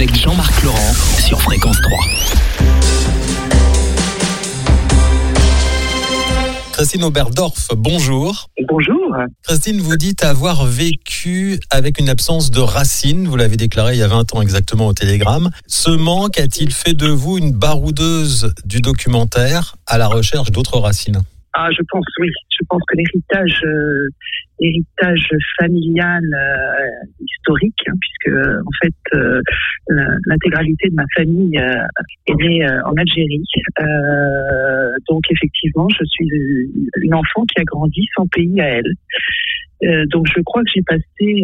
avec 0.00 0.16
Jean-Marc 0.16 0.62
Laurent 0.62 0.94
sur 1.18 1.42
Fréquence 1.42 1.78
3. 1.82 1.98
Christine 6.72 7.04
Oberdorf, 7.04 7.68
bonjour. 7.76 8.48
Bonjour. 8.66 9.14
Christine, 9.42 9.82
vous 9.82 9.96
dites 9.96 10.24
avoir 10.24 10.64
vécu 10.64 11.60
avec 11.68 12.00
une 12.00 12.08
absence 12.08 12.50
de 12.50 12.60
racines. 12.60 13.28
Vous 13.28 13.36
l'avez 13.36 13.58
déclaré 13.58 13.96
il 13.96 13.98
y 13.98 14.02
a 14.02 14.08
20 14.08 14.34
ans 14.34 14.40
exactement 14.40 14.86
au 14.86 14.94
Télégramme. 14.94 15.50
Ce 15.66 15.90
manque 15.90 16.40
a-t-il 16.40 16.72
fait 16.72 16.94
de 16.94 17.08
vous 17.08 17.36
une 17.36 17.52
baroudeuse 17.52 18.54
du 18.64 18.80
documentaire 18.80 19.76
à 19.86 19.98
la 19.98 20.06
recherche 20.06 20.50
d'autres 20.50 20.78
racines? 20.78 21.20
Ah, 21.52 21.68
je 21.76 21.82
pense 21.90 22.04
oui. 22.20 22.28
Je 22.58 22.64
pense 22.68 22.82
que 22.88 22.96
l'héritage, 22.96 23.62
euh, 23.64 24.08
héritage 24.60 25.28
familial 25.58 26.22
euh, 26.22 26.86
historique, 27.20 27.82
hein, 27.88 27.94
puisque 28.00 28.36
en 28.36 28.70
fait 28.82 29.18
euh, 29.18 29.40
l'intégralité 30.26 30.90
de 30.90 30.94
ma 30.94 31.04
famille 31.16 31.56
est 31.56 32.34
née 32.34 32.64
en 32.84 32.94
Algérie. 32.96 33.42
donc 35.08 35.22
effectivement, 35.30 35.88
je 35.98 36.04
suis 36.04 36.28
une 37.02 37.14
enfant 37.14 37.44
qui 37.46 37.60
a 37.60 37.64
grandi 37.64 38.06
sans 38.14 38.26
pays 38.28 38.60
à 38.60 38.68
elle. 38.68 40.06
donc 40.08 40.26
je 40.34 40.40
crois 40.42 40.62
que 40.62 40.70
j'ai 40.74 40.82
passé 40.82 41.42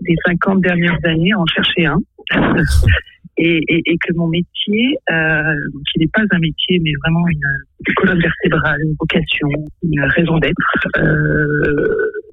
les 0.00 0.16
50 0.24 0.62
dernières 0.62 0.98
années 1.04 1.32
à 1.32 1.40
en 1.40 1.46
chercher 1.46 1.86
un. 1.86 1.98
et, 3.38 3.60
et, 3.68 3.82
et, 3.84 3.96
que 3.98 4.12
mon 4.14 4.28
métier, 4.28 4.96
euh, 5.10 5.54
qui 5.92 6.00
n'est 6.00 6.10
pas 6.12 6.22
un 6.30 6.38
métier, 6.38 6.80
mais 6.82 6.92
vraiment 7.04 7.26
une, 7.28 7.94
colonne 7.96 8.20
vertébrale, 8.20 8.80
une 8.82 8.96
vocation, 8.98 9.48
une 9.82 10.00
raison 10.02 10.38
d'être, 10.38 10.54
euh, 10.98 11.86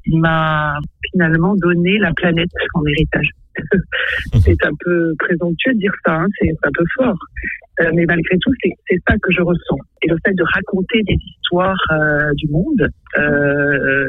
m'a 0.07 0.77
finalement 1.11 1.55
donné 1.55 1.97
la 1.99 2.13
planète 2.13 2.49
en 2.73 2.81
héritage. 2.85 3.29
c'est 4.41 4.65
un 4.65 4.71
peu 4.79 5.13
présomptueux 5.19 5.73
de 5.73 5.79
dire 5.79 5.93
ça, 6.05 6.15
hein, 6.15 6.27
c'est 6.39 6.49
un 6.49 6.71
peu 6.73 6.83
fort. 6.95 7.17
Euh, 7.81 7.89
mais 7.93 8.05
malgré 8.05 8.37
tout, 8.39 8.51
c'est 8.61 8.99
ça 9.07 9.15
que 9.17 9.31
je 9.31 9.41
ressens. 9.41 9.77
Et 10.03 10.07
le 10.07 10.15
fait 10.25 10.33
de 10.33 10.43
raconter 10.53 11.01
des 11.03 11.15
histoires 11.15 11.75
euh, 11.91 12.31
du 12.35 12.47
monde, 12.49 12.87
euh, 13.17 14.07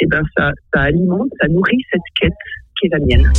et 0.00 0.06
ben 0.06 0.22
ça, 0.36 0.52
ça 0.72 0.82
alimente, 0.82 1.28
ça 1.40 1.48
nourrit 1.48 1.84
cette 1.92 2.00
quête 2.18 2.32
qui 2.80 2.86
est 2.86 2.90
la 2.90 2.98
mienne. 3.00 3.32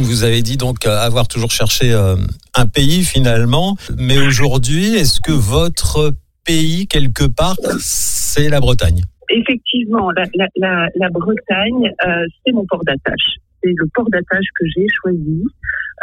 Vous 0.00 0.24
avez 0.24 0.40
dit 0.40 0.56
donc 0.56 0.86
euh, 0.86 0.96
avoir 0.96 1.28
toujours 1.28 1.50
cherché 1.50 1.92
euh, 1.92 2.16
un 2.54 2.66
pays 2.66 3.04
finalement, 3.04 3.76
mais 3.98 4.18
aujourd'hui, 4.18 4.94
est-ce 4.94 5.20
que 5.20 5.32
votre 5.32 6.12
pays 6.46 6.86
quelque 6.86 7.24
part, 7.24 7.56
c'est 7.78 8.48
la 8.48 8.60
Bretagne? 8.60 9.02
Effectivement, 9.28 10.10
la, 10.12 11.08
Bretagne, 11.10 11.92
euh, 12.06 12.24
c'est 12.44 12.52
mon 12.52 12.64
port 12.66 12.82
d'attache. 12.84 13.36
C'est 13.62 13.72
le 13.76 13.86
port 13.94 14.08
d'attache 14.10 14.46
que 14.58 14.66
j'ai 14.74 14.86
choisi 15.00 15.44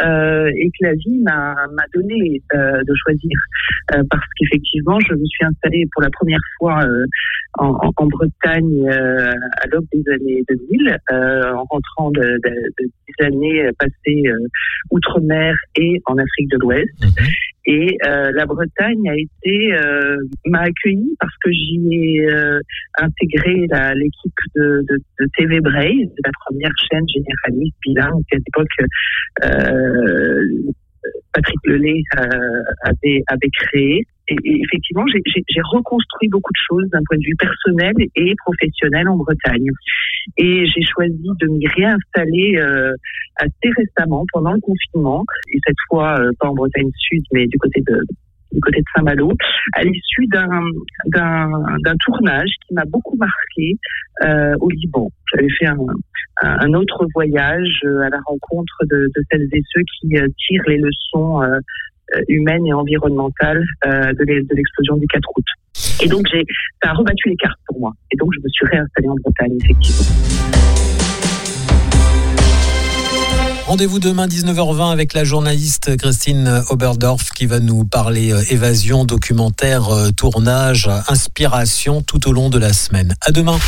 euh, 0.01 0.49
et 0.55 0.69
que 0.69 0.85
la 0.85 0.93
vie 0.93 1.19
m'a 1.19 1.55
donné 1.93 2.41
euh, 2.53 2.81
de 2.83 2.93
choisir. 3.03 3.37
Euh, 3.93 4.03
parce 4.09 4.25
qu'effectivement, 4.37 4.99
je 5.01 5.13
me 5.13 5.25
suis 5.25 5.45
installée 5.45 5.85
pour 5.93 6.01
la 6.01 6.09
première 6.11 6.39
fois 6.57 6.83
euh, 6.83 7.05
en, 7.57 7.77
en, 7.97 8.05
Bretagne 8.05 8.87
euh, 8.89 9.33
à 9.61 9.67
l'aube 9.71 9.85
des 9.91 10.03
années 10.11 10.43
2000, 10.47 10.97
en 11.11 11.63
rentrant 11.65 12.11
de, 12.11 12.21
de, 12.21 12.49
de, 12.79 12.85
des 12.85 13.25
années 13.25 13.69
passées 13.77 14.23
outre-mer 14.91 15.55
et 15.75 16.01
en 16.05 16.17
Afrique 16.17 16.49
de 16.51 16.57
l'Ouest. 16.59 16.89
Mhm. 17.01 17.27
Et 17.71 17.97
la 18.01 18.45
Bretagne 18.47 19.09
a 19.09 19.15
été 19.15 19.69
m'a 20.45 20.61
accueilli 20.61 21.15
parce 21.19 21.35
que 21.43 21.51
j'y 21.51 21.79
ai 21.93 22.27
intégré 22.99 23.67
l'équipe 23.95 24.39
de, 24.55 24.81
de, 24.89 24.97
de, 25.19 25.25
TV 25.37 25.59
Braille, 25.59 26.09
la 26.25 26.31
première 26.45 26.71
chaîne 26.91 27.05
généraliste 27.07 27.75
bilingue 27.85 28.23
à 28.31 28.37
l'époque 28.37 28.89
euh, 31.05 31.11
Patrick 31.33 31.59
Lelay 31.65 32.01
euh, 32.17 32.27
avait, 32.83 33.23
avait 33.27 33.49
créé. 33.53 34.05
Et, 34.27 34.35
effectivement, 34.45 35.05
j'ai 35.07 35.61
reconstruit 35.71 36.29
beaucoup 36.29 36.51
de 36.51 36.61
choses 36.67 36.89
d'un 36.91 37.01
point 37.07 37.17
de 37.17 37.25
vue 37.25 37.35
personnel 37.37 37.93
et 38.15 38.35
professionnel 38.45 39.07
en 39.07 39.17
Bretagne. 39.17 39.65
Et 40.37 40.65
j'ai 40.65 40.81
choisi 40.81 41.27
de 41.39 41.47
m'y 41.47 41.67
réinstaller 41.67 42.57
euh, 42.57 42.93
assez 43.37 43.71
récemment 43.75 44.25
pendant 44.33 44.53
le 44.53 44.61
confinement. 44.61 45.23
Et 45.53 45.59
cette 45.65 45.77
fois, 45.89 46.19
pas 46.39 46.49
en 46.49 46.53
Bretagne 46.53 46.89
Sud, 46.97 47.23
mais 47.33 47.47
du 47.47 47.57
côté 47.57 47.81
de, 47.81 48.01
du 48.51 48.59
côté 48.61 48.79
de 48.79 48.85
Saint-Malo, 48.95 49.31
à 49.73 49.83
l'issue 49.83 50.27
d'un 50.27 50.61
d'un 51.07 51.95
tournage 52.05 52.49
qui 52.67 52.73
m'a 52.73 52.85
beaucoup 52.85 53.15
marqué 53.17 53.77
euh, 54.23 54.55
au 54.59 54.69
Liban. 54.69 55.09
J'avais 55.31 55.49
fait 55.59 55.67
un, 55.67 55.77
un, 56.41 56.73
autre 56.73 57.05
voyage 57.13 57.79
euh, 57.85 58.01
à 58.01 58.09
la 58.09 58.19
rencontre 58.25 58.75
de, 58.89 59.09
de 59.15 59.23
celles 59.31 59.47
et 59.51 59.61
ceux 59.73 59.81
qui 59.81 60.17
euh, 60.17 60.27
tirent 60.47 60.63
les 60.67 60.77
leçons 60.77 61.41
euh, 61.41 61.59
humaines 62.27 62.65
et 62.65 62.73
environnementales 62.73 63.63
de 63.85 64.55
l'explosion 64.55 64.97
du 64.97 65.05
4 65.07 65.29
août. 65.37 65.45
Et 66.01 66.07
donc 66.07 66.25
ça 66.81 66.89
a 66.89 66.93
rebattu 66.93 67.29
les 67.29 67.35
cartes 67.35 67.59
pour 67.67 67.79
moi. 67.79 67.91
Et 68.11 68.17
donc 68.17 68.29
je 68.33 68.39
me 68.39 68.49
suis 68.49 68.65
réinstallée 68.67 69.09
en 69.09 69.15
Bretagne 69.23 69.57
effectivement. 69.63 70.05
Rendez-vous 73.69 73.99
demain 73.99 74.25
19h20 74.25 74.91
avec 74.91 75.13
la 75.13 75.23
journaliste 75.23 75.95
Christine 75.97 76.63
Oberdorf 76.69 77.29
qui 77.35 77.45
va 77.45 77.59
nous 77.59 77.85
parler 77.85 78.31
euh, 78.31 78.41
évasion, 78.49 79.05
documentaire, 79.05 79.89
euh, 79.89 80.09
tournage, 80.09 80.89
inspiration 81.07 82.01
tout 82.01 82.27
au 82.27 82.33
long 82.33 82.49
de 82.49 82.57
la 82.57 82.73
semaine. 82.73 83.13
À 83.21 83.31
demain. 83.31 83.59